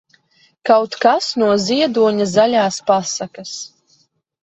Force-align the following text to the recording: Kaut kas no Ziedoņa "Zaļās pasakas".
Kaut 0.69 0.97
kas 1.03 1.27
no 1.43 1.51
Ziedoņa 1.67 2.29
"Zaļās 2.35 2.83
pasakas". 2.91 3.57